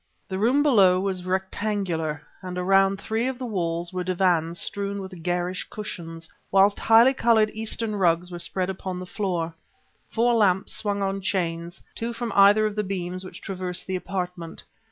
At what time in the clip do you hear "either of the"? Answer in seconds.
12.33-12.83